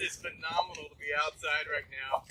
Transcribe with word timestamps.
It 0.00 0.08
is 0.08 0.16
phenomenal 0.16 0.88
to 0.88 0.96
be 0.96 1.12
outside 1.12 1.68
right 1.68 1.84
now. 1.92 2.24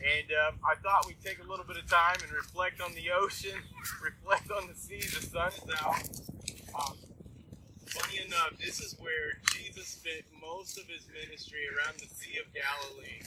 And 0.00 0.28
um, 0.48 0.56
I 0.64 0.80
thought 0.80 1.04
we'd 1.04 1.20
take 1.20 1.44
a 1.44 1.48
little 1.48 1.68
bit 1.68 1.76
of 1.76 1.84
time 1.92 2.16
and 2.24 2.32
reflect 2.32 2.80
on 2.80 2.96
the 2.96 3.12
ocean, 3.12 3.60
reflect 4.00 4.48
on 4.48 4.64
the 4.64 4.72
sea. 4.72 5.04
The 5.04 5.20
sun 5.28 5.52
is 5.52 5.68
out. 5.76 6.00
Um, 6.72 6.96
funny 7.84 8.24
enough, 8.24 8.56
this 8.56 8.80
is 8.80 8.96
where 8.96 9.36
Jesus 9.52 10.00
spent 10.00 10.24
most 10.40 10.80
of 10.80 10.88
his 10.88 11.04
ministry 11.12 11.68
around 11.68 12.00
the 12.00 12.08
Sea 12.08 12.40
of 12.40 12.48
Galilee. 12.56 13.20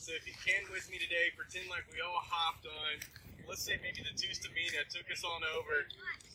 So 0.00 0.16
if 0.16 0.24
you 0.24 0.32
can 0.40 0.64
with 0.72 0.88
me 0.88 0.96
today, 0.96 1.28
pretend 1.36 1.68
like 1.68 1.84
we 1.92 2.00
all 2.00 2.24
hopped 2.24 2.64
on. 2.64 3.04
Let's 3.44 3.60
say 3.60 3.76
maybe 3.84 4.00
the 4.00 4.16
Tustumena 4.16 4.88
took 4.88 5.04
us 5.12 5.20
on 5.28 5.44
over, 5.60 5.84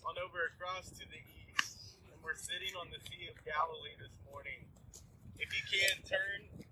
on 0.06 0.22
over 0.22 0.54
across 0.54 0.94
to 1.02 1.06
the 1.10 1.22
east, 1.50 1.98
and 2.14 2.22
we're 2.22 2.38
sitting 2.38 2.78
on 2.78 2.94
the 2.94 3.02
Sea 3.10 3.26
of 3.34 3.42
Galilee 3.42 3.98
this 3.98 4.14
morning. 4.30 4.70
If 5.42 5.50
you 5.50 5.66
can 5.66 6.06
turn 6.06 6.65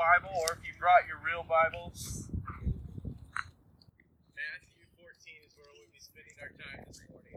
Bible, 0.00 0.32
or 0.32 0.56
if 0.56 0.64
you 0.64 0.72
brought 0.80 1.04
your 1.06 1.20
real 1.20 1.44
Bibles, 1.44 2.32
Matthew 4.32 4.88
14 4.96 5.12
is 5.44 5.52
where 5.60 5.68
we'll 5.76 5.92
be 5.92 6.00
spending 6.00 6.32
our 6.40 6.48
time 6.56 6.88
this 6.88 7.04
morning. 7.12 7.36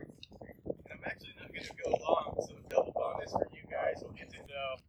And 0.00 0.88
I'm 0.88 1.04
actually 1.04 1.36
not 1.36 1.52
going 1.52 1.68
to 1.68 1.76
go 1.84 1.92
long, 2.00 2.40
so 2.40 2.56
double 2.72 2.96
bonus 2.96 3.32
for 3.32 3.46
you 3.52 3.68
guys. 3.68 4.00
We'll 4.00 4.16
get 4.16 4.32
to 4.32 4.40
know. 4.48 4.80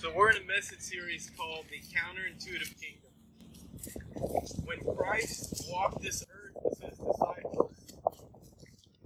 So 0.00 0.16
we're 0.16 0.30
in 0.30 0.40
a 0.40 0.46
message 0.46 0.80
series 0.80 1.30
called 1.36 1.66
The 1.68 1.84
Counterintuitive 1.92 2.80
Kingdom. 2.80 3.12
When 4.64 4.80
Christ 4.96 5.68
walked 5.68 6.00
this 6.00 6.24
earth 6.24 6.56
with 6.64 6.80
his 6.80 6.96
disciples, 6.96 7.76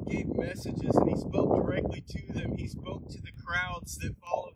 he 0.07 0.19
gave 0.19 0.29
messages 0.37 0.95
and 0.95 1.11
he 1.11 1.17
spoke 1.19 1.51
directly 1.67 2.05
to 2.07 2.33
them. 2.33 2.55
He 2.57 2.69
spoke 2.69 3.09
to 3.09 3.21
the 3.21 3.33
crowds 3.45 3.99
that 3.99 4.15
followed 4.23 4.48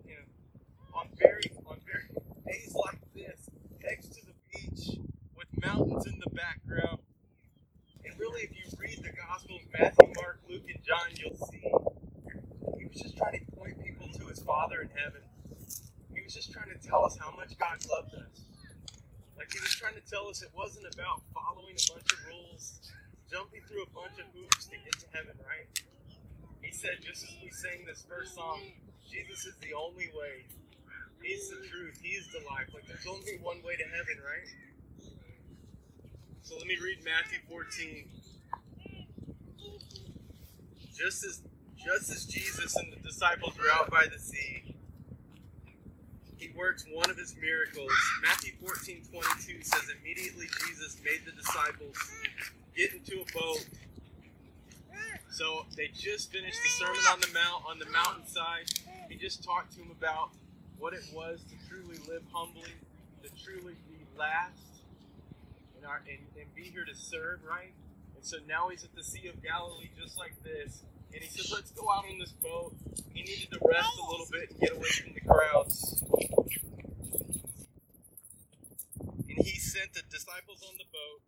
very 1.23 1.53
on 1.67 1.79
very 1.87 2.11
days 2.47 2.75
like 2.75 3.01
this, 3.15 3.49
next 3.83 4.09
to 4.15 4.27
the 4.27 4.35
beach, 4.51 4.99
with 5.37 5.49
mountains 5.63 6.07
in 6.07 6.19
the 6.19 6.31
background. 6.31 6.99
And 8.05 8.13
really, 8.19 8.43
if 8.43 8.51
you 8.51 8.67
read 8.79 8.99
the 9.03 9.13
Gospels, 9.15 9.63
Matthew, 9.73 10.13
Mark, 10.19 10.41
Luke, 10.49 10.67
and 10.67 10.83
John, 10.83 11.09
you'll 11.15 11.39
see 11.47 11.63
he 12.79 12.87
was 12.87 12.99
just 13.01 13.17
trying 13.17 13.39
to 13.39 13.57
point 13.57 13.79
people 13.85 14.09
to 14.19 14.27
his 14.27 14.43
Father 14.43 14.83
in 14.83 14.91
heaven. 14.99 15.23
He 16.15 16.23
was 16.23 16.35
just 16.35 16.53
trying 16.53 16.71
to 16.75 16.79
tell 16.83 17.05
us 17.05 17.17
how 17.19 17.31
much 17.37 17.57
God 17.59 17.79
loved 17.87 18.15
us. 18.15 18.43
Like 19.39 19.53
he 19.53 19.61
was 19.61 19.75
trying 19.75 19.95
to 19.95 20.05
tell 20.11 20.29
us 20.29 20.43
it 20.43 20.51
wasn't 20.55 20.87
about 20.93 21.23
following 21.33 21.75
a 21.79 21.85
bunch 21.93 22.09
of 22.13 22.19
rules, 22.27 22.91
jumping 23.31 23.63
through 23.69 23.83
a 23.87 23.93
bunch 23.95 24.19
of 24.19 24.27
hoops 24.35 24.67
to 24.67 24.77
get 24.77 24.95
to 24.99 25.07
heaven, 25.15 25.39
right? 25.47 25.71
He 26.61 26.71
said, 26.71 27.03
just 27.03 27.25
as 27.25 27.35
we 27.43 27.51
sang 27.51 27.87
this 27.87 28.05
first 28.09 28.35
song, 28.35 28.61
Jesus 29.11 29.47
is 29.47 29.55
the 29.61 29.75
only 29.75 30.09
way. 30.15 30.47
He's 31.23 31.49
the 31.51 31.57
truth. 31.69 31.99
He's 32.03 32.29
the 32.29 32.41
life. 32.51 32.69
Like 32.75 32.87
there's 32.87 33.07
only 33.07 33.39
one 33.41 33.63
way 33.65 33.77
to 33.77 33.85
heaven, 33.85 34.19
right? 34.25 34.49
So 36.43 36.57
let 36.57 36.67
me 36.67 36.77
read 36.83 36.99
Matthew 37.05 37.39
14. 37.49 38.05
Just 40.95 41.25
as 41.25 41.41
just 41.77 42.11
as 42.11 42.27
Jesus 42.27 42.77
and 42.77 42.93
the 42.93 42.97
disciples 42.97 43.57
were 43.59 43.71
out 43.73 43.91
by 43.91 44.07
the 44.13 44.19
sea, 44.19 44.75
he 46.37 46.51
works 46.57 46.85
one 46.93 47.11
of 47.11 47.17
his 47.17 47.35
miracles. 47.41 47.91
Matthew 48.23 48.53
14, 48.61 49.03
22 49.11 49.63
says, 49.63 49.83
Immediately 50.01 50.47
Jesus 50.67 51.01
made 51.05 51.21
the 51.25 51.33
disciples 51.33 51.97
get 52.77 52.93
into 52.93 53.23
a 53.23 53.33
boat. 53.33 53.65
So 55.31 55.67
they 55.77 55.89
just 55.89 56.31
finished 56.31 56.59
the 56.63 56.69
Sermon 56.69 57.01
on 57.11 57.21
the 57.21 57.29
Mount 57.33 57.65
on 57.69 57.79
the 57.79 57.87
mountainside. 57.87 58.71
He 59.09 59.17
just 59.17 59.43
talked 59.43 59.73
to 59.73 59.79
them 59.79 59.91
about 59.91 60.31
what 60.83 60.93
it 60.95 61.07
was 61.15 61.39
to 61.47 61.55
truly 61.71 61.95
live 62.11 62.27
humbly, 62.35 62.75
to 63.23 63.31
truly 63.39 63.79
be 63.87 64.03
last, 64.19 64.83
and, 65.79 65.87
our, 65.87 66.03
and, 66.11 66.19
and 66.35 66.51
be 66.59 66.67
here 66.75 66.83
to 66.83 66.91
serve, 66.99 67.39
right? 67.47 67.71
And 68.19 68.27
so 68.27 68.39
now 68.51 68.67
he's 68.67 68.83
at 68.83 68.91
the 68.99 69.05
Sea 69.07 69.31
of 69.31 69.39
Galilee 69.47 69.95
just 69.95 70.19
like 70.19 70.35
this. 70.43 70.83
And 71.15 71.23
he 71.23 71.31
said, 71.31 71.47
Let's 71.55 71.71
go 71.71 71.87
out 71.87 72.03
on 72.11 72.19
this 72.19 72.35
boat. 72.43 72.75
He 73.15 73.23
needed 73.23 73.55
to 73.55 73.63
rest 73.63 73.95
a 73.95 74.11
little 74.11 74.27
bit 74.27 74.51
and 74.51 74.59
get 74.59 74.75
away 74.75 74.91
from 74.91 75.15
the 75.15 75.23
crowds. 75.23 76.03
And 79.31 79.39
he 79.39 79.55
sent 79.63 79.95
the 79.95 80.03
disciples 80.11 80.67
on 80.67 80.75
the 80.83 80.89
boat. 80.91 81.23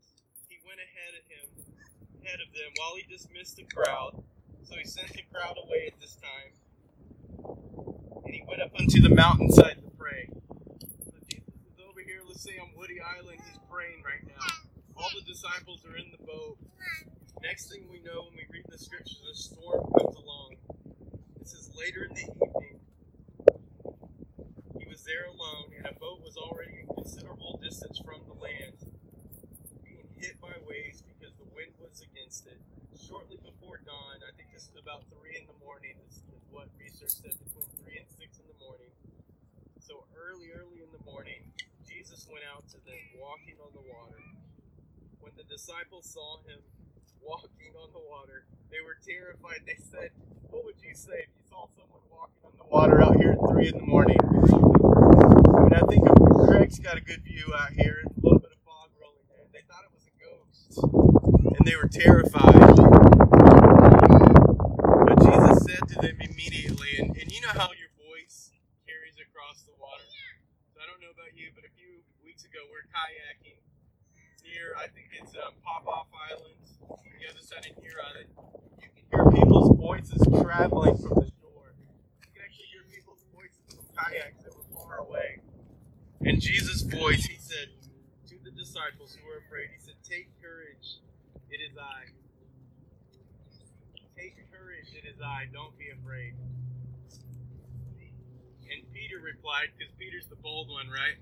He 0.50 0.58
went 0.66 0.82
ahead 0.82 1.14
of 1.14 1.22
him, 1.30 1.46
ahead 2.26 2.42
of 2.42 2.50
them, 2.50 2.74
while 2.82 2.98
he 2.98 3.06
dismissed 3.06 3.54
the 3.54 3.70
crowd. 3.70 4.18
So 4.66 4.74
he 4.74 4.82
sent 4.82 5.14
the 5.14 5.22
crowd 5.30 5.54
away 5.62 5.94
at 5.94 6.00
this 6.02 6.18
time. 6.18 6.50
And 8.24 8.34
he 8.34 8.42
went 8.48 8.62
up 8.62 8.72
unto 8.78 9.00
the 9.00 9.14
mountainside 9.14 9.82
to 9.82 9.90
pray. 9.98 10.28
So 11.04 11.12
Jesus 11.28 11.54
is 11.68 11.78
over 11.84 12.00
here, 12.00 12.20
let's 12.26 12.42
say 12.42 12.58
on 12.58 12.70
Woody 12.76 13.00
Island, 13.00 13.38
he's 13.44 13.58
praying 13.70 14.02
right 14.02 14.24
now. 14.26 14.44
All 14.96 15.10
the 15.14 15.24
disciples 15.30 15.84
are 15.84 15.96
in 15.96 16.10
the 16.10 16.24
boat. 16.24 16.58
Next 17.42 17.68
thing 17.70 17.84
we 17.92 18.00
know, 18.00 18.24
when 18.24 18.40
we 18.40 18.46
read 18.48 18.64
the 18.72 18.78
scriptures, 18.78 19.20
a 19.30 19.36
storm 19.36 19.84
comes 19.92 20.16
along. 20.16 20.56
This 21.38 21.52
is 21.52 21.68
later 21.76 22.08
in 22.08 22.14
the 22.16 22.24
evening. 22.24 22.80
He 24.80 24.88
was 24.88 25.04
there 25.04 25.28
alone, 25.28 25.76
and 25.76 25.84
a 25.84 25.92
boat 26.00 26.24
was 26.24 26.40
already 26.40 26.80
a 26.80 26.94
considerable 26.94 27.60
distance 27.60 28.00
from 28.00 28.24
the 28.24 28.32
land, 28.40 28.80
being 29.84 30.08
hit 30.16 30.40
by 30.40 30.56
waves 30.64 31.04
because 31.04 31.36
the 31.36 31.44
wind 31.52 31.76
was 31.76 32.00
against 32.00 32.48
it. 32.48 32.56
Shortly 32.96 33.36
before 33.44 33.84
dawn, 33.84 34.24
I 34.24 34.32
think 34.40 34.48
this 34.56 34.64
is 34.64 34.80
about 34.80 35.04
3 35.12 35.36
in 35.36 35.44
the 35.44 35.58
morning, 35.60 36.00
this 36.08 36.24
is 36.24 36.24
what 36.48 36.72
research 36.80 37.20
said, 37.20 37.36
between 37.44 37.68
3 37.84 38.00
and 38.00 38.08
6 38.08 38.40
in 38.40 38.46
the 38.48 38.58
morning. 38.64 38.88
So 39.84 40.08
early, 40.16 40.48
early 40.56 40.80
in 40.80 40.88
the 40.96 41.04
morning, 41.04 41.44
Jesus 41.84 42.24
went 42.32 42.48
out 42.48 42.64
to 42.72 42.80
them, 42.88 43.04
walking 43.20 43.60
on 43.60 43.68
the 43.76 43.84
water. 43.84 44.16
When 45.20 45.36
the 45.36 45.43
disciples 45.54 46.10
saw 46.10 46.42
him 46.50 46.58
walking 47.22 47.70
on 47.78 47.86
the 47.94 48.02
water, 48.10 48.42
they 48.74 48.82
were 48.82 48.98
terrified. 49.06 49.62
They 49.62 49.78
said, 49.78 50.10
What 50.50 50.64
would 50.64 50.82
you 50.82 50.98
say 50.98 51.22
if 51.22 51.30
you 51.30 51.46
saw 51.46 51.70
someone 51.78 52.02
walking 52.10 52.42
on 52.42 52.58
the 52.58 52.66
water 52.66 52.98
out 52.98 53.14
here 53.22 53.38
at 53.38 53.38
3 53.38 53.70
in 53.70 53.78
the 53.78 53.86
morning? 53.86 54.18
I 54.18 54.26
mean, 55.62 55.78
I 55.78 55.86
think 55.86 56.02
Craig's 56.42 56.82
got 56.82 56.98
a 56.98 57.00
good 57.00 57.22
view 57.22 57.54
out 57.54 57.70
here, 57.70 58.02
a 58.02 58.10
little 58.18 58.42
bit 58.42 58.50
of 58.50 58.58
fog 58.66 58.90
rolling 58.98 59.30
in. 59.30 59.46
They 59.54 59.62
thought 59.70 59.86
it 59.86 59.94
was 59.94 60.10
a 60.10 60.14
ghost, 60.18 60.74
and 61.54 61.62
they 61.62 61.78
were 61.78 61.86
terrified. 61.86 62.74
But 65.06 65.22
Jesus 65.22 65.70
said 65.70 65.86
to 65.86 65.96
them 66.02 66.18
immediately, 66.18 66.98
and, 66.98 67.14
and 67.14 67.30
you 67.30 67.38
know 67.46 67.54
how 67.54 67.70
your 67.78 67.94
voice 67.94 68.50
carries 68.90 69.14
across 69.22 69.62
the 69.62 69.78
water. 69.78 70.02
So 70.74 70.82
I 70.82 70.90
don't 70.90 70.98
know 70.98 71.14
about 71.14 71.30
you, 71.38 71.54
but 71.54 71.62
a 71.62 71.70
few 71.78 72.02
weeks 72.26 72.42
ago 72.42 72.58
we're 72.74 72.90
kayaking 72.90 73.62
near, 74.54 74.76
I 74.78 74.86
think 74.92 75.08
it's 75.18 75.34
um, 75.40 75.56
Popoff 75.64 76.06
Island, 76.30 76.62
on 76.88 76.98
the 77.18 77.26
other 77.26 77.42
side 77.42 77.66
of 77.66 77.82
Huron. 77.82 78.22
And 78.22 78.30
you 78.78 78.88
can 78.94 79.04
hear 79.10 79.24
people's 79.32 79.76
voices 79.76 80.22
traveling 80.54 80.96
from 80.98 81.18
the 81.18 81.26
shore. 81.42 81.74
You 82.22 82.30
can 82.30 82.42
actually 82.46 82.70
hear 82.70 82.86
people's 82.86 83.26
voices 83.34 83.58
from 83.74 83.86
kayaks 83.90 84.46
that 84.46 84.54
were 84.54 84.70
far 84.70 85.02
away. 85.02 85.42
And 86.22 86.40
Jesus' 86.40 86.82
voice, 86.82 87.26
he 87.26 87.38
said 87.42 87.74
to 88.30 88.38
the 88.44 88.54
disciples 88.54 89.18
who 89.18 89.26
were 89.26 89.42
afraid, 89.42 89.74
he 89.74 89.80
said, 89.82 89.98
Take 90.06 90.30
courage, 90.38 91.02
it 91.50 91.58
is 91.58 91.74
I. 91.74 92.06
Take 94.14 94.38
courage, 94.46 94.94
it 94.94 95.02
is 95.10 95.18
I. 95.18 95.50
Don't 95.50 95.74
be 95.74 95.90
afraid. 95.90 96.38
And 98.70 98.80
Peter 98.94 99.18
replied, 99.18 99.74
because 99.76 99.92
Peter's 99.98 100.26
the 100.30 100.38
bold 100.38 100.70
one, 100.70 100.86
right? 100.86 101.18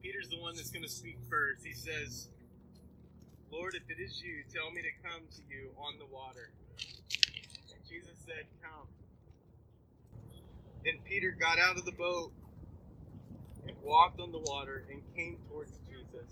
Peter's 0.00 0.30
the 0.30 0.38
one 0.38 0.54
that's 0.54 0.70
going 0.70 0.86
to 0.86 0.90
speak 0.90 1.18
first. 1.28 1.66
He 1.66 1.74
says, 1.74 2.28
Lord, 3.50 3.74
if 3.74 3.90
it 3.90 4.00
is 4.00 4.22
you, 4.22 4.46
tell 4.46 4.70
me 4.70 4.80
to 4.82 4.94
come 5.02 5.26
to 5.26 5.42
you 5.50 5.74
on 5.76 5.98
the 5.98 6.06
water. 6.06 6.54
Jesus 7.96 8.16
said, 8.26 8.44
Come. 8.60 8.88
Then 10.84 10.94
Peter 11.04 11.34
got 11.38 11.58
out 11.58 11.78
of 11.78 11.84
the 11.84 11.92
boat 11.92 12.30
and 13.66 13.76
walked 13.82 14.20
on 14.20 14.32
the 14.32 14.38
water 14.38 14.84
and 14.90 15.00
came 15.16 15.38
towards 15.48 15.72
Jesus. 15.88 16.28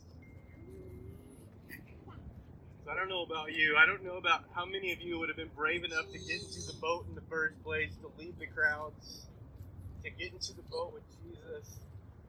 So 2.84 2.90
I 2.90 2.96
don't 2.96 3.08
know 3.08 3.22
about 3.22 3.52
you. 3.52 3.76
I 3.78 3.86
don't 3.86 4.04
know 4.04 4.18
about 4.18 4.44
how 4.54 4.66
many 4.66 4.92
of 4.92 5.00
you 5.00 5.18
would 5.18 5.30
have 5.30 5.38
been 5.38 5.50
brave 5.56 5.84
enough 5.84 6.04
to 6.12 6.18
get 6.18 6.42
into 6.42 6.60
the 6.66 6.76
boat 6.82 7.06
in 7.08 7.14
the 7.14 7.24
first 7.30 7.56
place, 7.64 7.90
to 8.02 8.12
leave 8.18 8.38
the 8.38 8.46
crowds, 8.46 9.24
to 10.04 10.10
get 10.10 10.32
into 10.32 10.52
the 10.52 10.62
boat 10.68 10.92
with 10.92 11.04
Jesus, 11.16 11.80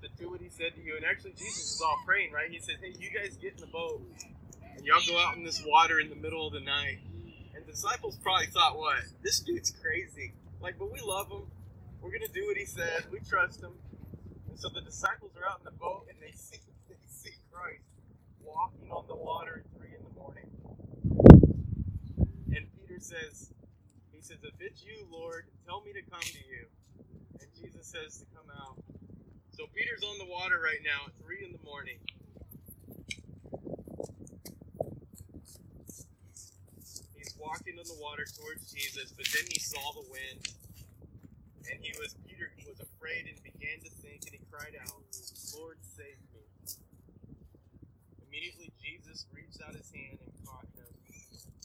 to 0.01 0.07
do 0.17 0.31
what 0.31 0.39
he 0.39 0.47
said 0.47 0.73
to 0.75 0.81
you. 0.81 0.95
And 0.95 1.03
actually, 1.03 1.33
Jesus 1.33 1.75
is 1.75 1.81
all 1.85 1.99
praying, 2.05 2.31
right? 2.31 2.49
He 2.49 2.59
says, 2.59 2.77
Hey, 2.79 2.95
you 2.97 3.09
guys 3.11 3.35
get 3.35 3.55
in 3.55 3.59
the 3.59 3.67
boat, 3.67 4.01
and 4.77 4.85
y'all 4.85 5.03
go 5.05 5.19
out 5.19 5.35
in 5.35 5.43
this 5.43 5.61
water 5.67 5.99
in 5.99 6.09
the 6.09 6.15
middle 6.15 6.47
of 6.47 6.53
the 6.53 6.61
night. 6.61 6.99
And 7.55 7.65
the 7.65 7.71
disciples 7.71 8.17
probably 8.21 8.47
thought, 8.47 8.77
What? 8.77 9.03
This 9.23 9.39
dude's 9.39 9.71
crazy. 9.71 10.33
Like, 10.61 10.77
but 10.77 10.91
we 10.91 10.99
love 11.05 11.31
him. 11.31 11.43
We're 12.01 12.11
going 12.11 12.27
to 12.27 12.33
do 12.33 12.45
what 12.45 12.57
he 12.57 12.65
says. 12.65 13.03
We 13.11 13.19
trust 13.19 13.61
him. 13.61 13.73
And 14.49 14.59
so 14.59 14.69
the 14.69 14.81
disciples 14.81 15.31
are 15.37 15.49
out 15.49 15.59
in 15.59 15.65
the 15.65 15.77
boat, 15.79 16.05
and 16.09 16.17
they 16.21 16.31
see, 16.35 16.59
they 16.89 16.95
see 17.07 17.33
Christ 17.51 17.83
walking 18.43 18.91
on 18.91 19.05
the 19.07 19.15
water 19.15 19.63
at 19.65 19.79
3 19.79 19.89
in 19.97 20.03
the 20.03 20.13
morning. 20.19 20.47
And 22.55 22.67
Peter 22.77 22.99
says, 22.99 23.51
He 24.11 24.21
says, 24.21 24.37
If 24.43 24.55
it's 24.59 24.83
you, 24.83 25.07
Lord, 25.11 25.45
tell 25.65 25.81
me 25.81 25.93
to 25.93 26.01
come 26.09 26.21
to 26.21 26.43
you. 26.45 26.67
And 27.39 27.49
Jesus 27.55 27.87
says 27.87 28.19
to 28.19 28.25
come 28.35 28.47
out. 28.59 28.77
So 29.51 29.65
Peter's 29.73 30.03
on 30.03 30.17
the 30.19 30.25
water 30.31 30.59
right 30.63 30.83
now 30.83 31.07
at 31.07 31.13
three 31.23 31.43
in 31.45 31.51
the 31.51 31.63
morning. 31.63 31.97
He's 37.15 37.34
walking 37.45 37.77
on 37.77 37.85
the 37.85 38.01
water 38.01 38.25
towards 38.25 38.73
Jesus, 38.73 39.13
but 39.13 39.29
then 39.29 39.45
he 39.53 39.61
saw 39.61 39.93
the 39.93 40.05
wind, 40.09 40.41
and 41.69 41.77
he 41.77 41.93
was 42.01 42.17
Peter 42.25 42.49
was 42.65 42.81
afraid 42.81 43.29
and 43.29 43.37
began 43.45 43.77
to 43.85 43.91
sink, 44.01 44.25
and 44.25 44.33
he 44.33 44.41
cried 44.49 44.73
out, 44.81 44.97
"Lord, 45.53 45.77
save 45.85 46.17
me!" 46.33 46.41
Immediately 48.25 48.73
Jesus 48.81 49.29
reached 49.29 49.61
out 49.61 49.77
his 49.77 49.85
hand 49.93 50.17
and 50.25 50.33
caught 50.41 50.65
him. 50.73 50.89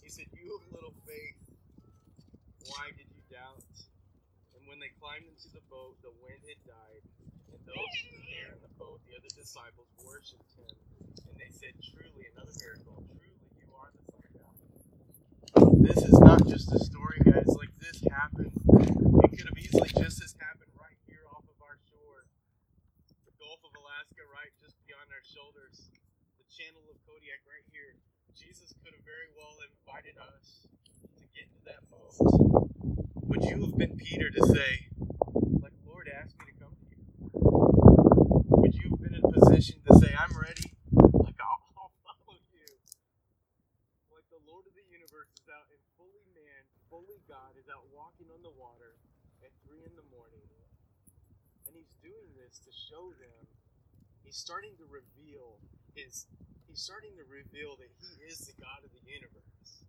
He 0.04 0.12
said, 0.12 0.28
"You 0.36 0.60
have 0.60 0.68
little 0.68 0.94
faith, 1.08 1.40
why 2.68 2.92
did 2.92 3.08
you 3.08 3.22
doubt?" 3.32 3.64
And 4.54 4.68
when 4.68 4.78
they 4.84 4.92
climbed 5.00 5.26
into 5.32 5.48
the 5.48 5.64
boat, 5.72 5.96
the 6.04 6.12
wind 6.20 6.44
had 6.44 6.60
died, 6.68 7.04
and 7.56 7.60
those 7.64 7.92
who 8.04 8.08
were 8.20 8.26
there 8.28 8.52
in 8.52 8.60
the 8.60 8.74
boat, 8.76 9.00
the 9.08 9.16
other 9.16 9.32
disciples, 9.32 9.88
worshipped 10.04 10.52
him, 10.60 10.76
and 11.24 11.34
they 11.40 11.48
said, 11.56 11.72
"Truly, 11.88 12.28
another 12.36 12.52
miracle. 12.60 13.00
Truly, 13.16 13.32
you 13.56 13.74
are 13.74 13.90
the 13.90 13.98
Son 13.98 14.04
of 14.04 14.09
God." 14.09 14.09
This 15.80 16.04
is 16.04 16.18
not 16.20 16.46
just 16.46 16.72
a 16.72 16.78
story, 16.78 17.18
guys. 17.24 17.48
Like 17.48 17.72
this 17.80 18.04
happened. 18.12 18.52
It 18.54 19.30
could 19.32 19.48
have 19.48 19.58
easily 19.58 19.88
just 19.96 20.22
as 20.22 20.36
happened 20.38 20.70
right 20.76 20.98
here 21.08 21.24
off 21.32 21.44
of 21.48 21.58
our 21.64 21.80
shore, 21.88 22.28
the 23.24 23.32
Gulf 23.40 23.60
of 23.64 23.72
Alaska, 23.72 24.22
right 24.28 24.52
just 24.60 24.76
beyond 24.86 25.08
our 25.08 25.24
shoulders, 25.24 25.88
the 26.36 26.46
Channel 26.52 26.84
of 26.92 27.00
Kodiak, 27.08 27.40
right 27.48 27.64
here. 27.72 27.96
Jesus 28.36 28.76
could 28.84 28.92
have 28.92 29.04
very 29.08 29.32
well 29.36 29.56
invited 29.72 30.16
us 30.20 30.68
to 31.16 31.24
get 31.32 31.48
into 31.48 31.64
that 31.64 31.82
boat. 31.88 32.12
Would 33.28 33.44
you 33.48 33.64
have 33.68 33.76
been 33.76 33.96
Peter 33.96 34.30
to 34.30 34.42
say, 34.52 34.88
like, 35.60 35.74
Lord 35.86 36.08
asked 36.12 36.36
me 36.38 36.52
to 36.52 36.56
come 36.60 36.74
to 36.76 36.86
you? 36.92 37.04
Would 37.32 38.74
you 38.76 38.92
have 38.92 39.00
been 39.00 39.16
in 39.16 39.24
position 39.32 39.80
to 39.88 39.92
say, 39.96 40.12
I'm 40.12 40.36
ready? 40.36 40.76
Like, 40.92 41.40
I'll, 41.40 41.62
I'll 41.76 41.94
follow 42.04 42.36
you. 42.52 42.68
Like, 44.12 44.28
the 44.28 44.40
Lord 44.44 44.64
of 44.68 44.74
the 44.76 44.84
universe 44.88 45.30
is 45.36 45.46
out 45.52 45.68
and 45.68 45.82
fully 45.98 46.24
fully 46.90 47.22
God 47.30 47.54
is 47.56 47.70
out 47.70 47.86
walking 47.94 48.26
on 48.34 48.42
the 48.42 48.52
water 48.58 48.98
at 49.46 49.54
3 49.64 49.86
in 49.86 49.94
the 49.94 50.06
morning. 50.10 50.42
And 51.66 51.72
he's 51.78 51.94
doing 52.02 52.28
this 52.34 52.58
to 52.66 52.72
show 52.74 53.14
them, 53.22 53.46
he's 54.26 54.36
starting 54.36 54.74
to 54.82 54.86
reveal 54.90 55.62
his, 55.94 56.26
he's 56.66 56.82
starting 56.82 57.14
to 57.16 57.24
reveal 57.30 57.78
that 57.78 57.90
he 58.02 58.10
is 58.26 58.42
the 58.50 58.56
God 58.58 58.82
of 58.82 58.90
the 58.90 59.04
universe 59.06 59.86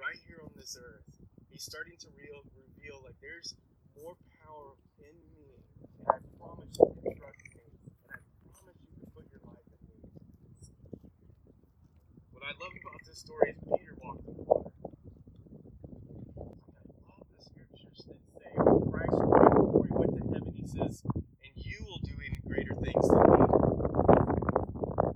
right 0.00 0.18
here 0.26 0.40
on 0.42 0.50
this 0.56 0.76
earth. 0.80 1.04
He's 1.52 1.64
starting 1.64 1.96
to 2.00 2.08
real, 2.16 2.40
reveal 2.56 3.04
like 3.04 3.20
there's 3.20 3.54
more 3.96 4.16
power 4.42 4.74
in 4.98 5.14
me, 5.36 5.44
and 5.60 5.64
I 6.08 6.16
promise 6.40 6.72
you 6.80 6.88
can 7.04 7.12
trust 7.20 7.44
me, 7.52 7.64
and 7.68 8.10
I 8.16 8.18
promise 8.48 8.78
you 8.80 8.92
can 8.96 9.08
put 9.12 9.26
your 9.28 9.44
life 9.44 9.68
in 9.68 9.80
me. 9.92 9.98
What 12.32 12.44
I 12.44 12.52
love 12.60 12.74
about 12.80 13.00
this 13.06 13.18
story 13.20 13.52
is 13.52 13.60
Peter 13.76 13.96
walked 14.02 14.24
on 14.28 14.34
the 14.36 14.44
water. 14.48 14.72
I 16.76 16.82
love 17.08 17.24
the 17.36 17.44
scriptures 17.44 18.00
that 18.08 18.18
say 18.34 18.52
when 18.56 18.90
Christ 18.90 19.16
right 19.20 19.54
before 19.54 19.86
he 19.86 19.94
went 19.94 20.12
to 20.18 20.24
heaven, 20.34 20.52
he 20.56 20.66
says, 20.66 21.02
"And 21.44 21.52
you 21.56 21.78
will 21.86 22.00
do 22.04 22.14
even 22.20 22.42
greater 22.46 22.74
things 22.76 23.06
than 23.08 23.20
me." 23.30 23.46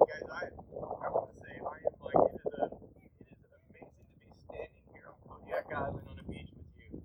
Guys, 0.08 0.26
I 0.32 0.42
I 0.50 1.08
want 1.10 1.30
to 1.34 1.40
say 1.40 1.54
I 1.58 1.78
am 1.86 1.94
like 2.02 2.20
it 2.32 2.36
is 2.40 2.52
a 2.54 2.64
it 2.66 3.38
is 3.38 3.52
amazing 3.54 4.06
to 4.10 4.16
be 4.20 4.30
standing 4.46 4.84
here 4.94 5.08
on 5.10 5.16
Kodiak 5.26 5.66
Island 5.74 6.06
on 6.08 6.16
a 6.20 6.26
beach 6.30 6.52
with 6.56 6.70
you. 6.78 7.02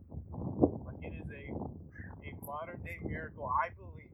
Like 0.86 1.02
it 1.04 1.14
is 1.14 1.30
a 1.32 1.44
a 2.28 2.32
modern 2.46 2.82
day 2.84 3.00
miracle. 3.04 3.48
I 3.48 3.70
believe 3.76 4.14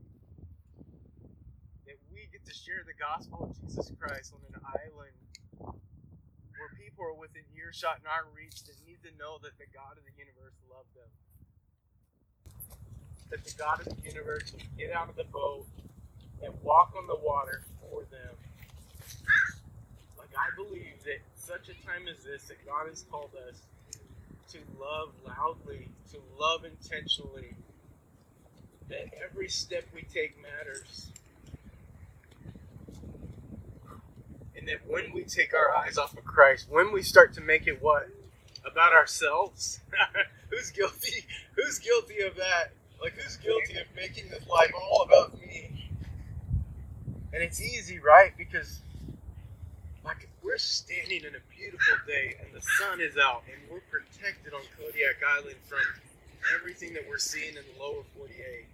that 1.86 1.98
we 2.14 2.28
get 2.32 2.46
to 2.46 2.54
share 2.70 2.86
the 2.86 2.94
gospel 3.02 3.50
of 3.50 3.58
Jesus 3.66 3.90
Christ 3.98 4.30
on 4.30 4.46
an 4.54 4.62
island 4.62 5.18
where 5.58 6.70
people 6.78 7.02
are 7.02 7.18
within 7.18 7.42
earshot 7.58 7.98
and 7.98 8.06
our 8.06 8.30
reach 8.38 8.62
that 8.70 8.78
need 8.86 9.02
to 9.02 9.10
know 9.18 9.42
that 9.42 9.58
the 9.58 9.66
God 9.74 9.98
of 9.98 10.06
the 10.06 10.14
universe 10.14 10.54
loved 10.70 10.94
them. 10.94 11.10
That 13.34 13.42
the 13.42 13.58
God 13.58 13.82
of 13.82 13.90
the 13.90 14.06
universe 14.06 14.54
would 14.54 14.70
get 14.78 14.94
out 14.94 15.10
of 15.10 15.18
the 15.18 15.26
boat 15.34 15.66
and 16.46 16.54
walk 16.62 16.94
on 16.94 17.10
the 17.10 17.18
water 17.18 17.66
for 17.82 18.06
them. 18.14 18.38
Like 20.22 20.30
I 20.38 20.54
believe 20.54 21.02
that 21.10 21.26
such 21.42 21.74
a 21.74 21.76
time 21.82 22.06
as 22.06 22.22
this 22.22 22.54
that 22.54 22.62
God 22.70 22.86
has 22.86 23.02
called 23.10 23.34
us 23.50 23.66
to 24.54 24.60
love 24.78 25.10
loudly, 25.26 25.90
to 26.14 26.22
love 26.38 26.70
intentionally, 26.70 27.58
that 28.90 29.10
every 29.26 29.50
step 29.50 29.90
we 29.90 30.04
take 30.04 30.38
matters. 30.38 31.10
And 34.60 34.68
that 34.68 34.80
when 34.88 35.14
we 35.14 35.24
take 35.24 35.54
our 35.54 35.74
eyes 35.74 35.98
off 35.98 36.18
of 36.18 36.26
Christ, 36.26 36.68
when 36.70 36.92
we 36.92 37.02
start 37.02 37.34
to 37.36 37.42
make 37.42 37.66
it 37.66 37.82
what? 37.82 38.10
About 38.70 38.92
ourselves? 38.92 39.80
who's 40.50 40.70
guilty? 40.72 41.26
Who's 41.56 41.80
guilty 41.80 42.20
of 42.24 42.36
that? 42.36 42.74
Like, 43.02 43.14
who's 43.14 43.38
guilty 43.38 43.80
of 43.80 43.88
making 43.96 44.30
this 44.30 44.46
life 44.50 44.72
all 44.76 45.04
about 45.04 45.40
me? 45.40 45.90
And 47.32 47.42
it's 47.42 47.62
easy, 47.62 48.00
right? 48.00 48.34
Because, 48.38 48.82
like, 50.04 50.28
we're 50.44 50.58
standing 50.58 51.24
in 51.24 51.36
a 51.36 51.56
beautiful 51.56 51.96
day 52.06 52.36
and 52.42 52.54
the 52.54 52.62
sun 52.80 53.00
is 53.00 53.16
out 53.16 53.44
and 53.48 53.62
we're 53.72 53.80
protected 53.90 54.54
on 54.54 54.62
Kodiak 54.78 55.22
Island 55.38 55.56
from 55.68 55.80
everything 56.60 56.94
that 56.96 57.04
we're 57.08 57.18
seeing 57.18 57.56
in 57.56 57.64
the 57.74 57.82
lower 57.82 58.04
48 58.18 58.66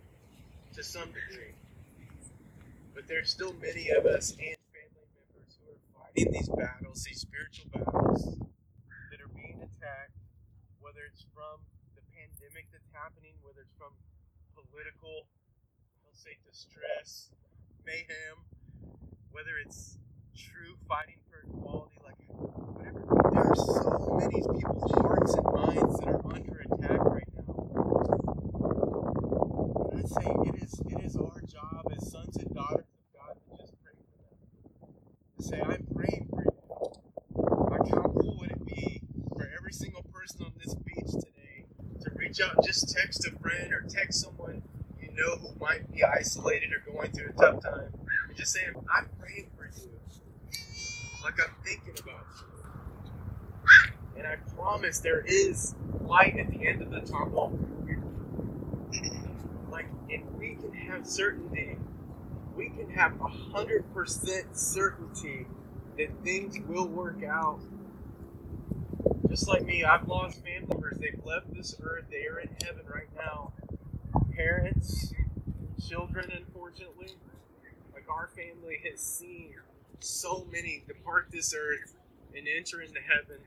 to 0.76 0.84
some 0.84 1.10
degree. 1.10 1.54
But 2.96 3.08
there's 3.08 3.30
still 3.30 3.54
many 3.62 3.90
of 3.90 4.08
us 4.08 4.36
and 4.40 4.56
fighting 6.16 6.32
these 6.32 6.50
battles, 6.50 7.04
these 7.04 7.20
spiritual 7.22 7.68
battles 7.72 8.40
that 9.12 9.20
are 9.20 9.32
being 9.36 9.60
attacked, 9.60 10.16
whether 10.80 11.04
it's 11.12 11.26
from 11.34 11.60
the 11.96 12.02
pandemic 12.16 12.72
that's 12.72 12.88
happening, 12.96 13.34
whether 13.44 13.62
it's 13.62 13.76
from 13.78 13.92
political, 14.56 15.28
I'll 16.08 16.16
say 16.16 16.38
distress, 16.48 17.32
mayhem, 17.86 18.48
whether 19.32 19.60
it's 19.60 19.98
true 20.36 20.76
fighting 20.88 21.20
for 21.28 21.44
equality, 21.44 22.00
like 22.04 22.16
whatever. 22.32 23.04
There 23.36 23.48
are 23.52 23.56
so 23.56 24.16
many 24.20 24.40
people's 24.40 24.92
hearts 24.96 25.34
and 25.36 25.46
minds 25.52 26.00
that 26.00 26.08
are 26.08 26.24
under 26.32 26.64
attack 26.64 27.04
right 27.04 27.28
now. 27.36 27.44
And 29.92 30.00
I'd 30.00 30.08
say 30.08 30.28
it 30.48 30.56
is 30.64 30.80
it 30.80 31.00
is 31.04 31.16
our 31.18 31.42
job 31.44 31.92
as 31.92 32.12
sons 32.12 32.38
and 32.38 32.54
daughters 32.56 32.88
of 32.88 33.04
God 33.12 33.36
to 33.36 33.58
just 33.60 33.76
pray 33.84 33.96
for 34.00 34.16
them. 34.24 34.40
To 35.35 35.35
say, 35.46 35.62
I'm 35.62 35.86
praying 35.96 36.28
for 36.32 36.44
you. 36.44 36.52
Like 37.70 37.90
how 37.90 38.02
cool 38.04 38.38
would 38.40 38.52
it 38.52 38.66
be 38.66 39.02
for 39.36 39.50
every 39.58 39.74
single 39.74 40.04
person 40.14 40.44
on 40.46 40.54
this 40.64 40.74
beach 40.76 41.12
today 41.12 41.66
to 42.02 42.12
reach 42.16 42.42
out, 42.42 42.64
just 42.66 42.96
text 42.96 43.28
a 43.28 43.32
friend 43.40 43.74
or 43.74 43.82
text 43.88 44.22
someone 44.24 44.64
you 45.02 45.10
know 45.14 45.36
who 45.38 45.50
might 45.60 45.92
be 45.94 46.04
isolated 46.04 46.70
or 46.74 46.92
going 46.92 47.12
through 47.12 47.30
a 47.30 47.34
tough 47.34 47.64
time, 47.64 47.94
and 48.28 48.38
just 48.38 48.54
saying, 48.54 48.74
I'm 48.94 49.08
praying 49.20 49.50
for 49.58 49.66
you. 49.66 49.90
Like 51.24 51.36
I'm 51.40 51.56
thinking 51.64 51.96
about 52.02 52.26
you. 52.40 54.18
And 54.18 54.28
I 54.28 54.38
promise 54.56 55.00
there 55.00 55.22
is 55.22 55.76
light 56.02 56.38
at 56.38 56.50
the 56.52 56.68
end 56.68 56.82
of 56.82 56.92
the 56.92 57.02
tunnel. 57.02 57.58
Like, 59.72 59.88
if 60.10 60.22
we 60.40 60.56
can 60.56 60.74
have 60.74 61.06
certainty, 61.06 61.75
have 62.96 63.20
a 63.20 63.28
hundred 63.28 63.94
percent 63.94 64.58
certainty 64.58 65.46
that 65.98 66.08
things 66.24 66.58
will 66.68 66.88
work 66.88 67.24
out. 67.24 67.60
Just 69.30 69.48
like 69.48 69.64
me, 69.64 69.84
I've 69.84 70.08
lost 70.08 70.44
family 70.44 70.68
members. 70.70 70.98
They've 71.00 71.20
left 71.26 71.54
this 71.54 71.76
earth. 71.84 72.06
They 72.10 72.26
are 72.28 72.40
in 72.40 72.50
heaven 72.64 72.84
right 72.88 73.10
now. 73.16 73.52
Parents, 74.34 75.14
children, 75.88 76.32
unfortunately. 76.32 77.10
Like 77.94 78.06
our 78.10 78.28
family 78.28 78.80
has 78.90 79.02
seen 79.02 79.56
so 80.00 80.46
many 80.52 80.84
depart 80.88 81.28
this 81.32 81.54
earth 81.54 81.96
and 82.36 82.48
enter 82.48 82.82
into 82.82 83.00
heaven. 83.02 83.42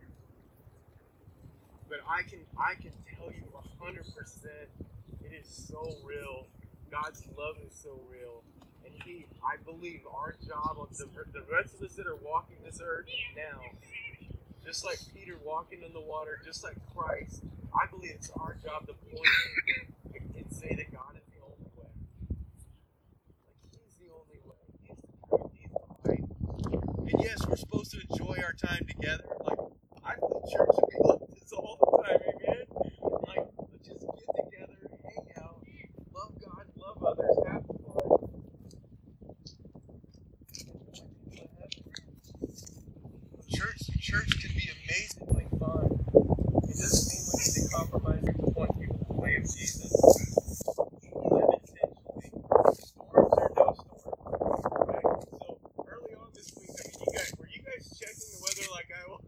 But 1.89 1.99
I 2.09 2.23
can 2.23 2.41
I 2.59 2.75
can 2.75 2.93
tell 3.17 3.33
you 3.33 3.45
a 3.55 3.83
hundred 3.85 4.05
percent 4.15 4.69
it 5.25 5.33
is 5.33 5.47
so 5.69 5.97
real. 6.05 6.47
God's 6.91 7.23
love 7.37 7.57
is 7.67 7.75
so 7.75 8.01
real. 8.11 8.43
And 8.99 9.09
he 9.09 9.27
I 9.45 9.57
believe 9.65 10.03
our 10.13 10.35
job 10.47 10.77
on 10.79 10.89
the, 10.91 11.07
the 11.33 11.45
rest 11.53 11.75
of 11.75 11.83
us 11.83 11.95
that 11.95 12.07
are 12.07 12.17
walking 12.17 12.57
this 12.65 12.81
earth 12.85 13.07
now, 13.37 13.61
just 14.65 14.85
like 14.85 14.99
Peter 15.15 15.39
walking 15.45 15.83
in 15.87 15.93
the 15.93 16.01
water, 16.01 16.41
just 16.45 16.65
like 16.65 16.77
Christ, 16.97 17.43
I 17.75 17.87
believe 17.91 18.13
it's 18.15 18.31
our 18.41 18.57
job 18.63 18.87
to 18.89 18.95
point 18.95 19.27
and 20.37 20.53
say 20.53 20.75
that 20.77 20.93
God 20.93 21.17
is 21.17 21.25
the 21.33 21.41
only 21.45 21.71
way. 21.77 21.91
Like 23.47 23.57
he's 23.73 23.97
the 23.99 24.13
only 24.13 24.41
way. 24.45 25.47
He's 25.55 25.71
the 25.73 25.81
truth. 26.05 26.31
And 27.13 27.23
yes, 27.25 27.39
we're 27.49 27.57
supposed 27.57 27.93
to 27.93 28.01
enjoy 28.11 28.37
our 28.45 28.53
time 28.55 28.87
together. 28.89 29.25
Like 29.47 29.59
I 30.05 30.15
think 30.15 30.51
church 30.53 30.71
should 30.75 30.91
be 30.91 30.99
like 31.05 31.21
this 31.35 31.53
all 31.53 31.79
the 31.81 32.03
time, 32.05 32.21
amen. 32.29 32.65
Like 33.27 33.47
let's 33.59 33.89
just 33.89 34.01
get 34.03 34.29
together, 34.45 34.79
hang 35.05 35.45
out, 35.45 35.63
love 36.15 36.33
God, 36.45 36.67
love 36.77 37.05
others, 37.05 37.37
have 37.49 37.65
fun. 37.67 38.29
Church, 43.51 43.83
church 44.01 44.31
can 44.41 44.51
be 44.55 44.71
amazingly 44.87 45.47
fun. 45.59 46.01
It 46.69 46.77
doesn't 46.79 47.09
mean 47.09 47.25
we 47.35 47.63
need 47.63 47.71
point 48.27 48.81
people 48.81 49.07
the 49.09 49.15
way 49.15 49.37
of 49.37 49.45
Jesus. 49.45 49.93
Live 51.15 51.51
intentionally. 51.55 52.31
Storms 52.75 53.35
or 53.39 53.53
no 53.57 53.75
storms. 53.75 54.65
Okay, 54.67 55.03
so 55.31 55.59
early 55.87 56.15
on 56.19 56.29
this 56.35 56.53
week, 56.59 56.71
I 56.71 56.83
mean, 56.89 56.99
you 57.01 57.19
guys, 57.19 57.33
were 57.39 57.49
you 57.49 57.63
guys 57.63 57.99
checking 57.99 58.31
the 58.35 58.41
weather 58.43 58.69
like 58.73 58.89
I 58.91 59.09
was? 59.09 59.19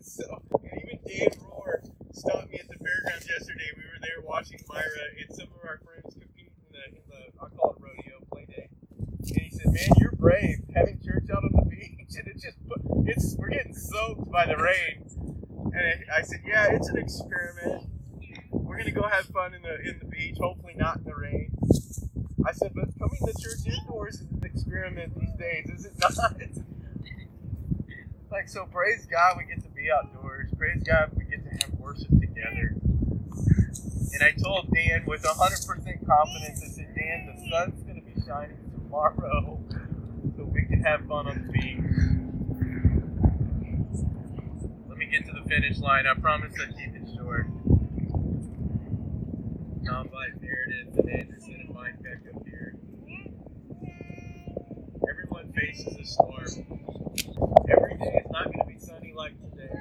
so, 0.00 0.24
and 0.62 0.82
even 0.82 0.98
Dan 1.06 1.28
Rohr 1.44 1.80
stopped 2.12 2.50
me 2.50 2.58
at 2.58 2.68
the 2.68 2.76
fairgrounds 2.76 3.28
yesterday. 3.28 3.68
We 3.76 3.82
were 3.84 4.00
there 4.02 4.20
watching 4.24 4.60
Myra 4.68 5.06
and 5.20 5.34
some 5.36 5.48
of 5.54 5.60
our 5.64 5.80
friends 5.84 6.14
compete 6.14 6.52
in 6.66 6.72
the, 6.72 6.84
in 6.98 7.04
the 7.08 7.22
I 7.40 7.48
call 7.56 7.76
it 7.76 7.82
rodeo 7.82 8.20
play 8.32 8.46
day. 8.46 8.68
And 8.98 9.40
he 9.40 9.50
said, 9.50 9.72
"Man, 9.72 9.88
you're 9.98 10.12
brave 10.12 10.58
having 10.74 11.00
church 11.04 11.28
out 11.30 11.44
on 11.44 11.52
the 11.52 11.66
beach, 11.70 12.16
and 12.18 12.28
it 12.28 12.40
just 12.40 12.58
it's 13.06 13.36
we're 13.38 13.50
getting 13.50 13.74
soaked 13.74 14.30
by 14.30 14.46
the 14.46 14.56
rain." 14.56 15.04
And 15.72 16.04
I 16.12 16.22
said, 16.22 16.40
"Yeah, 16.46 16.68
it's 16.72 16.88
an 16.88 16.98
experiment. 16.98 17.86
We're 18.50 18.78
gonna 18.78 18.92
go 18.92 19.06
have 19.08 19.26
fun 19.26 19.54
in 19.54 19.62
the 19.62 19.74
in 19.88 19.98
the 20.00 20.06
beach. 20.06 20.36
Hopefully 20.40 20.74
not 20.90 20.98
in 20.98 21.04
the 21.04 21.14
rain." 21.14 21.52
I 22.46 22.52
said, 22.52 22.72
"But 22.74 22.98
coming 22.98 23.20
to 23.26 23.32
church 23.40 23.66
indoors 23.66 24.20
is 24.20 24.30
an 24.30 24.42
experiment 24.44 25.18
these 25.18 25.34
days, 25.34 25.70
is 25.70 25.84
it 25.86 25.92
not?" 26.00 26.34
like 28.30 28.48
so, 28.48 28.66
praise 28.66 29.06
God 29.06 29.36
we 29.38 29.44
get 29.44 29.62
to 29.62 29.70
be 29.70 29.90
outdoors. 29.90 30.50
Praise 30.56 30.82
God 30.82 31.12
we 31.16 31.24
get 31.24 31.44
to 31.44 31.50
have 31.50 31.78
worship 31.78 32.08
together. 32.08 32.74
And 34.12 34.22
I 34.22 34.32
told 34.32 34.70
Dan 34.74 35.04
with 35.06 35.22
100% 35.22 36.06
confidence, 36.06 36.62
I 36.64 36.68
said, 36.68 36.94
Dan, 36.94 37.26
the 37.26 37.50
sun's 37.50 37.82
going 37.84 37.96
to 37.96 38.02
be 38.02 38.20
shining 38.26 38.58
tomorrow 38.72 39.60
so 40.36 40.44
we 40.44 40.64
can 40.66 40.82
have 40.82 41.06
fun 41.06 41.28
on 41.28 41.46
the 41.46 41.52
beach. 41.52 41.78
Let 44.88 44.98
me 44.98 45.06
get 45.06 45.24
to 45.26 45.32
the 45.32 45.48
finish 45.48 45.78
line. 45.78 46.06
I 46.06 46.14
promise 46.18 46.52
I'll 46.60 46.72
keep 46.74 46.94
it 46.96 46.99
by 50.08 50.26
and 50.26 51.10
Anderson 51.10 51.66
and 51.66 51.74
Mike 51.74 52.02
back 52.02 52.22
up 52.34 52.46
here. 52.46 52.74
Everyone 55.08 55.52
faces 55.52 55.94
a 55.98 56.04
storm. 56.04 56.46
Every 57.68 57.98
day 57.98 58.22
is 58.24 58.30
not 58.30 58.46
going 58.46 58.60
to 58.60 58.64
be 58.66 58.78
sunny 58.78 59.12
like 59.14 59.38
today. 59.42 59.74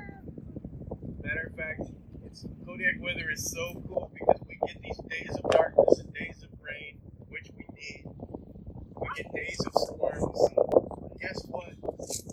Matter 1.23 1.47
of 1.49 1.55
fact, 1.55 1.83
it's 2.25 2.45
Kodiak 2.65 2.95
weather 2.99 3.31
is 3.31 3.49
so 3.49 3.81
cool 3.87 4.11
because 4.13 4.41
we 4.47 4.59
get 4.67 4.81
these 4.81 4.97
days 5.09 5.37
of 5.41 5.51
darkness 5.51 5.99
and 5.99 6.13
days 6.13 6.43
of 6.43 6.49
rain, 6.59 6.99
which 7.29 7.47
we 7.55 7.63
need. 7.73 8.03
We 8.99 9.07
get 9.15 9.33
days 9.33 9.59
of 9.65 9.73
storms. 9.73 10.49
But 10.55 11.19
guess 11.21 11.45
what? 11.47 11.71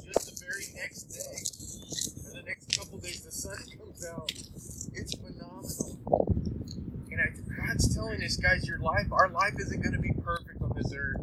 Just 0.04 0.26
the 0.26 0.44
very 0.44 0.66
next 0.74 1.04
day, 1.04 2.26
or 2.26 2.32
the 2.34 2.42
next 2.46 2.76
couple 2.76 2.98
days, 2.98 3.22
the 3.22 3.30
sun 3.30 3.56
comes 3.78 4.04
out. 4.04 4.32
It's 4.92 5.14
phenomenal. 5.14 6.26
And 7.12 7.20
I, 7.20 7.46
Guys, 8.34 8.66
your 8.66 8.80
life, 8.80 9.06
our 9.12 9.28
life 9.28 9.54
isn't 9.56 9.80
going 9.82 9.92
to 9.94 10.00
be 10.00 10.10
perfect 10.20 10.60
on 10.60 10.72
this 10.74 10.92
earth. 10.92 11.20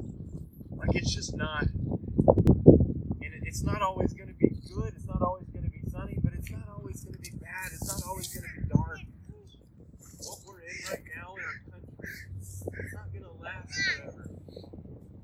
Like 0.71 0.95
it's 0.95 1.13
just 1.13 1.35
not. 1.35 1.63
And 1.63 3.21
it, 3.21 3.43
it's 3.43 3.61
not 3.61 3.81
always 3.81 4.13
going 4.13 4.29
to 4.29 4.33
be 4.33 4.47
good. 4.73 4.93
It's 4.95 5.05
not 5.05 5.21
always 5.21 5.45
going 5.49 5.65
to 5.65 5.69
be 5.69 5.81
sunny, 5.91 6.17
but 6.23 6.31
it's 6.33 6.49
not 6.49 6.63
always 6.73 7.03
going 7.03 7.15
to 7.15 7.19
be 7.19 7.31
bad. 7.41 7.71
It's 7.73 7.85
not 7.87 8.01
always 8.07 8.29
going 8.33 8.47
to 8.47 8.61
be 8.61 8.67
dark. 8.73 8.99
What 10.19 10.39
we're 10.47 10.61
in 10.61 10.75
right 10.89 11.03
now 11.13 11.35
in 11.35 11.43
our 11.43 11.59
country, 11.71 12.09
it's 12.39 12.63
not 12.93 13.11
going 13.11 13.25
to 13.25 13.31
last 13.43 13.73
forever. 13.75 14.29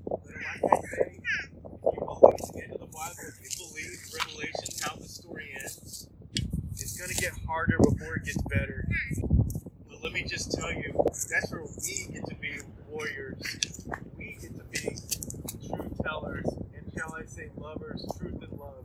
But 0.04 0.20
like 0.36 0.72
I 0.72 0.76
say, 0.84 1.16
if 1.16 1.94
you 1.96 2.04
believe 2.04 2.52
the 2.52 2.62
end 2.62 2.72
of 2.74 2.80
the 2.80 2.92
Bible, 2.92 3.24
if 3.24 3.40
you 3.40 3.66
believe 3.66 3.96
Revelation, 4.20 4.74
how 4.84 4.96
the 4.96 5.08
story 5.08 5.48
ends, 5.58 6.08
it's 6.72 6.98
going 7.00 7.08
to 7.10 7.16
get 7.16 7.32
harder 7.48 7.78
before 7.78 8.16
it 8.16 8.26
gets 8.26 8.42
better. 8.42 8.86
But 9.88 10.02
let 10.04 10.12
me 10.12 10.24
just 10.24 10.52
tell 10.52 10.72
you, 10.72 10.92
that's 11.30 11.50
where 11.52 11.62
we 11.62 12.06
get 12.12 12.26
to 12.28 12.34
be 12.36 12.58
warriors. 12.88 13.86
We 14.16 14.38
get 14.40 14.56
to 14.56 14.64
be 14.64 14.96
truth 15.68 16.00
tellers, 16.02 16.46
and 16.74 16.92
shall 16.96 17.14
I 17.14 17.26
say, 17.26 17.50
lovers, 17.56 18.04
truth 18.18 18.42
and 18.42 18.58
love. 18.58 18.84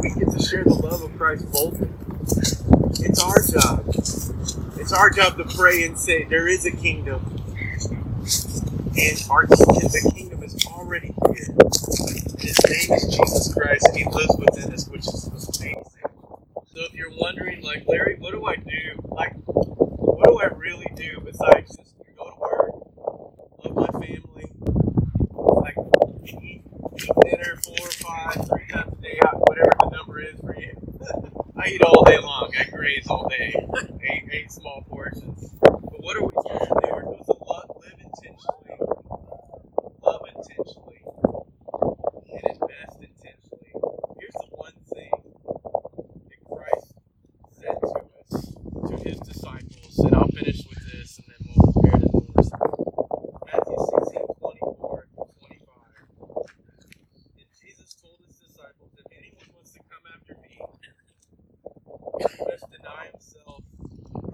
We 0.00 0.10
get 0.10 0.30
to 0.30 0.42
share 0.42 0.64
the 0.64 0.74
love 0.74 0.97
of 1.08 1.18
Christ 1.18 1.52
boldly. 1.52 1.88
It's 3.00 3.22
our 3.22 3.42
job. 3.42 3.84
It's 4.78 4.92
our 4.92 5.10
job 5.10 5.36
to 5.38 5.44
pray 5.44 5.84
and 5.84 5.98
say, 5.98 6.24
there 6.24 6.48
is 6.48 6.66
a 6.66 6.70
kingdom. 6.70 7.24
And 8.98 9.24
our 9.30 9.46
the 9.46 10.12
kingdom 10.14 10.42
is 10.42 10.66
already 10.66 11.14
here. 11.32 11.54
His 12.38 12.58
name 12.66 12.96
is 12.96 13.16
Jesus 13.16 13.54
Christ, 13.54 13.86
and 13.88 13.96
He 13.96 14.04
lives 14.04 14.36
within 14.38 14.72
us, 14.72 14.88
which 14.88 15.06
is 15.06 15.60
amazing. 15.60 15.84
So 16.74 16.84
if 16.84 16.94
you're 16.94 17.12
wondering, 17.16 17.62
like, 17.62 17.84
Larry, 17.86 18.16
what 18.18 18.32
do 18.32 18.44
I 18.46 18.56
do? 18.56 19.02
Like, 19.04 19.34
what 19.46 20.26
do 20.26 20.38
I 20.40 20.46
really 20.56 20.90
do 20.96 21.20
besides 21.24 21.76
just 21.76 21.94
go 22.16 22.30
to 22.30 22.36
work, 22.40 22.70
love 23.64 23.74
my 23.76 24.00
family, 24.00 24.52
like 25.30 25.76
eat, 26.24 26.62
eat 26.96 27.10
dinner 27.24 27.56
four 27.64 27.86
or 27.86 27.90
five, 27.90 28.48
three 28.48 28.66
times 28.68 28.92
a 28.98 29.02
day, 29.02 29.18
whatever 29.46 29.70
the 29.80 29.90
number 29.90 30.20
is 30.20 30.40
for 30.40 30.56
you? 30.58 30.74
I 31.56 31.57
eat 31.68 31.82
all 31.84 32.04
day 32.04 32.18
long. 32.20 32.50
I 32.58 32.64
graze 32.64 33.06
all 33.08 33.28
day. 33.28 33.54
eight, 34.02 34.28
eight 34.32 34.52
small 34.52 34.84
portions. 34.90 35.50
But 35.62 35.80
what 36.02 36.16
are 36.16 36.22
we 36.24 36.30
supposed 36.30 36.68
to 36.70 36.80
do? 36.82 36.92
We're 36.92 37.02
supposed 37.02 37.26
to 37.26 37.44
love, 37.44 37.70
live 37.82 38.00
intentionally, 38.00 38.76
love 40.02 40.22
intentionally, 40.36 41.02
and 42.32 42.44
invest 42.50 42.98
intentionally. 43.00 43.72
Here's 44.20 44.34
the 44.34 44.48
one 44.52 44.72
thing 44.94 45.10
that 46.28 46.40
Christ 46.48 46.94
said 47.52 47.76
to 47.82 47.88
us, 48.20 48.52
to 48.90 49.08
his 49.08 49.20
disciples, 49.20 49.98
and 50.00 50.14
I'll 50.14 50.28
finish 50.28 50.62
with 50.68 50.92
this 50.92 51.18
and 51.18 51.28
then 51.28 51.54
we'll 51.56 51.72
prepare 51.72 52.00
to 52.00 52.08
close. 52.08 52.50
Matthew 53.46 53.76
16, 53.78 54.26
24 54.40 55.08
and 55.18 55.28
25. 55.40 55.76
And 57.38 57.46
Jesus 57.60 57.94
told 57.94 58.18
his 58.26 58.36
disciples, 58.38 58.92
if 58.98 59.06
anyone 59.12 59.48
wants 59.54 59.72
to 59.72 59.80
come 59.80 60.04
after 60.14 60.36
me, 60.42 60.60
he 62.18 62.44
must 62.44 62.70
deny 62.70 63.06
himself, 63.12 63.62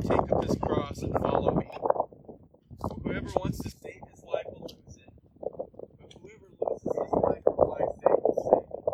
take 0.03 0.33
up 0.33 0.45
his 0.45 0.57
cross, 0.57 1.03
and 1.03 1.13
follow 1.15 1.55
me. 1.57 1.67
Whoever 3.25 3.41
wants 3.41 3.59
to 3.63 3.71
save 3.71 4.03
his 4.13 4.23
life 4.25 4.45
will 4.53 4.69
lose 4.69 4.97
it. 4.99 5.11
But 5.41 6.13
whoever 6.21 6.45
loses 6.61 6.83
his 6.83 7.13
life 7.13 7.43
for 7.45 7.65
my 7.73 7.81
sake 7.81 8.21
will 8.21 8.37
save 8.45 8.69
it. 8.69 8.85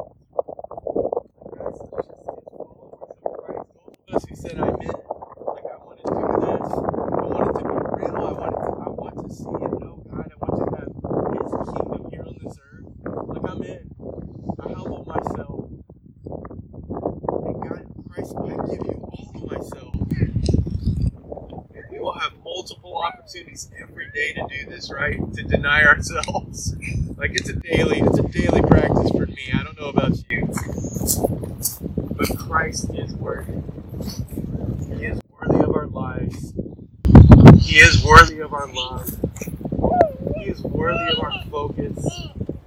Guys, 1.58 1.74
let's 1.82 2.06
just 2.06 2.22
get 2.30 2.46
followers 2.46 3.18
of 3.26 3.32
Christ. 3.42 3.66
Those 3.74 3.98
of 4.06 4.14
us 4.14 4.24
who 4.28 4.34
said, 4.36 4.54
I'm 4.60 4.76
in 4.78 4.90
it. 4.90 5.02
Like, 5.50 5.66
I 5.66 5.78
want 5.82 5.98
to 5.98 6.06
do 6.14 6.14
this. 6.46 6.70
I 6.70 7.26
want 7.26 7.50
it 7.50 7.58
to 7.58 7.64
be 7.66 7.74
real. 7.98 8.14
I 8.14 8.32
want, 8.38 8.54
it 8.54 8.62
to, 8.62 8.70
I 8.70 8.90
want 8.94 9.14
to 9.18 9.34
see 9.34 9.50
and 9.50 9.74
know 9.82 9.94
God. 10.06 10.30
I 10.30 10.36
want 10.38 10.54
to 10.62 10.66
have 10.78 10.94
His 11.34 11.74
kingdom 11.74 12.02
here 12.12 12.22
on 12.22 12.36
this 12.38 12.54
earth. 12.70 12.86
Like, 13.26 13.44
I'm 13.50 13.62
in. 13.66 13.84
I 14.62 14.72
humble 14.78 15.04
myself. 15.10 15.66
And 17.34 17.58
God, 17.66 17.82
Christ, 18.14 18.34
I 18.38 18.46
give 18.70 18.86
you 18.86 18.96
all 19.10 19.32
of 19.34 19.42
myself. 19.50 19.94
And 21.74 21.84
we 21.90 21.98
will 21.98 22.14
have 22.14 22.32
multiple 22.44 22.96
opportunities 22.96 23.70
every 23.80 24.06
right? 24.88 25.18
To 25.34 25.42
deny 25.42 25.84
ourselves. 25.84 26.74
Like 27.16 27.32
it's 27.34 27.50
a 27.50 27.52
daily, 27.52 28.00
it's 28.00 28.18
a 28.18 28.22
daily 28.22 28.62
practice 28.62 29.10
for 29.10 29.26
me. 29.26 29.50
I 29.52 29.62
don't 29.62 29.78
know 29.78 29.90
about 29.90 30.16
you. 30.30 30.46
But 32.16 32.38
Christ 32.38 32.88
is 32.94 33.12
worthy. 33.12 33.60
He 34.96 35.04
is 35.04 35.20
worthy 35.38 35.62
of 35.62 35.76
our 35.76 35.86
lives. 35.86 36.54
He 37.58 37.76
is 37.76 38.02
worthy 38.02 38.40
of 38.40 38.54
our 38.54 38.72
love. 38.72 39.10
He 40.38 40.44
is 40.46 40.62
worthy 40.62 41.12
of 41.12 41.18
our 41.20 41.44
focus. 41.50 42.06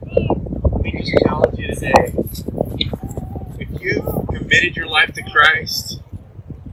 Let 0.05 0.81
me 0.81 0.91
just 0.99 1.13
challenge 1.25 1.57
you 1.57 1.67
today. 1.73 2.13
If 3.59 3.81
you've 3.81 4.27
committed 4.27 4.75
your 4.75 4.87
life 4.87 5.13
to 5.13 5.23
Christ 5.31 5.99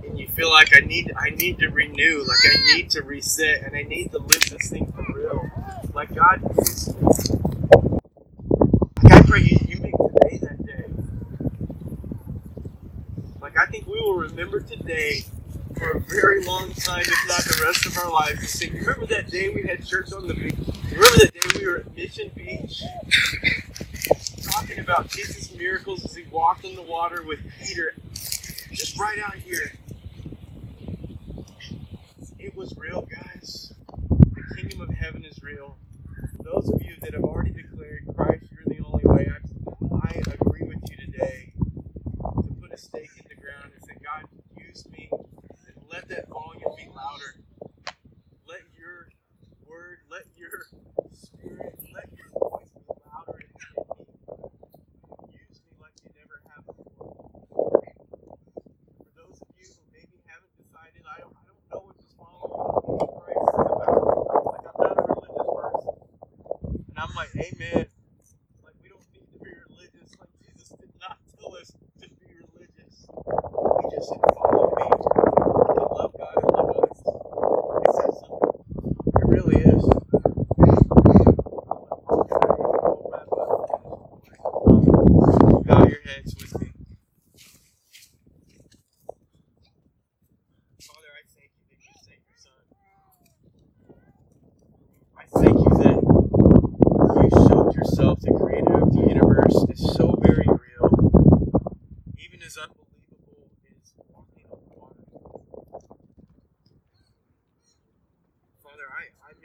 and 0.04 0.18
you 0.18 0.28
feel 0.28 0.50
like 0.50 0.76
I 0.76 0.80
need 0.80 1.12
I 1.16 1.30
need 1.30 1.58
to 1.60 1.68
renew, 1.68 2.24
like 2.26 2.38
I 2.54 2.74
need 2.74 2.90
to 2.90 3.02
reset, 3.02 3.62
and 3.64 3.76
I 3.76 3.82
need 3.82 4.12
to 4.12 4.18
live 4.18 4.50
this 4.50 4.68
thing. 4.70 4.92
Like 5.94 6.14
God, 6.14 6.42
like 9.02 9.12
I 9.12 9.22
pray 9.22 9.40
you, 9.42 9.58
you 9.68 9.80
make 9.80 9.94
today 9.96 10.38
that 10.42 10.66
day. 10.66 10.84
Like 13.42 13.58
I 13.58 13.66
think 13.66 13.86
we 13.86 14.00
will 14.00 14.16
remember 14.16 14.60
today 14.60 15.24
for 15.78 15.92
a 15.92 16.00
very 16.00 16.44
long 16.44 16.72
time, 16.74 17.02
if 17.02 17.28
not 17.28 17.44
the 17.44 17.62
rest 17.64 17.86
of 17.86 17.98
our 17.98 18.10
lives, 18.12 18.62
remember 18.72 19.06
that 19.06 19.30
day 19.30 19.50
we 19.50 19.62
had 19.62 19.86
church 19.86 20.12
on 20.12 20.28
the 20.28 20.34
beach? 20.34 20.54
Remember 20.84 21.18
that 21.18 21.32
day 21.34 21.60
we 21.60 21.66
were 21.66 21.78
at 21.78 21.96
Mission 21.96 22.30
Beach? 22.36 22.82
Talking 24.42 24.80
about 24.80 25.10
Jesus' 25.10 25.52
miracles 25.54 26.04
as 26.04 26.14
he 26.14 26.24
walked 26.30 26.64
in 26.64 26.76
the 26.76 26.82
water 26.82 27.22
with 27.24 27.40
Peter, 27.60 27.94
just 28.72 28.98
right 28.98 29.18
out 29.20 29.34
here. 29.36 29.72
It 32.38 32.56
was 32.56 32.74
real, 32.78 33.02
guys. 33.02 33.72
The 34.08 34.56
kingdom 34.56 34.82
of 34.82 34.90
heaven 34.90 35.24
is 35.24 35.42
real. 35.42 35.76
stake 42.80 43.12
in 43.18 43.26
the 43.28 43.36
ground 43.36 43.72
and 43.74 43.82
say, 43.84 43.94
God, 44.02 44.24
use 44.56 44.88
me 44.90 45.10
and 45.12 45.76
let 45.90 46.08
that 46.08 46.28
volume 46.30 46.72
be 46.76 46.88
louder. 46.94 47.40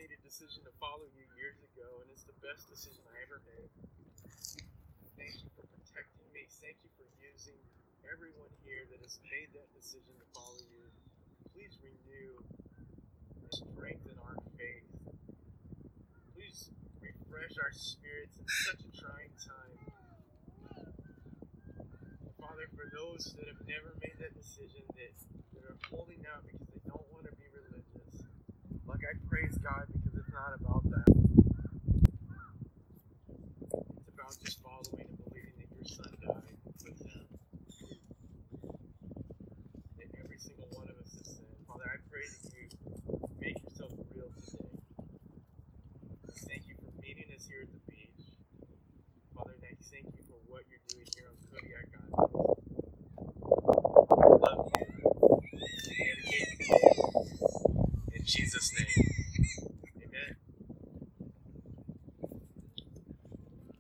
made 0.05 0.21
a 0.21 0.21
decision 0.21 0.62
to 0.62 0.69
follow 0.77 1.09
you 1.17 1.25
years 1.33 1.57
ago, 1.74 1.89
and 2.05 2.05
it's 2.13 2.21
the 2.29 2.38
best 2.38 2.69
decision 2.69 3.01
I 3.09 3.25
ever 3.25 3.41
made. 3.50 3.74
Thank 5.17 5.33
you 5.41 5.50
for 5.57 5.65
protecting 5.65 6.29
me. 6.29 6.45
Thank 6.62 6.77
you 6.85 6.93
for 6.93 7.09
using 7.17 7.57
everyone 8.05 8.53
here 8.62 8.85
that 8.93 9.01
has 9.01 9.17
made 9.33 9.50
that 9.57 9.65
decision 9.74 10.13
to 10.21 10.27
follow 10.38 10.62
you. 10.62 10.85
Please 11.57 11.74
renew 11.81 12.38
and 12.38 13.50
strengthen 13.50 14.13
our 14.21 14.38
faith. 14.53 14.85
Please 16.38 16.69
refresh 17.01 17.57
our 17.57 17.74
spirits 17.74 18.38
in 18.38 18.45
such 18.45 18.85
a 18.85 18.91
trying 18.93 19.33
time. 19.41 19.74
Father, 22.38 22.69
for 22.77 22.85
those 22.93 23.33
that 23.41 23.50
have 23.50 23.63
never 23.65 23.89
made 24.05 24.21
that 24.21 24.38
decision, 24.38 24.85
that, 25.01 25.17
that 25.57 25.65
are 25.65 25.81
holding 25.89 26.21
out 26.29 26.45
because 26.45 26.69
they 26.69 26.83
don't 26.85 27.04
like 28.95 29.03
I 29.11 29.27
praise 29.29 29.57
God 29.57 29.83
because 29.91 30.17
it's 30.17 30.31
not 30.31 30.55
about 30.55 30.83
that. 30.89 31.25